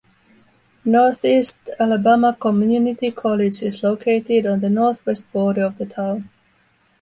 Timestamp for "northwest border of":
4.67-5.77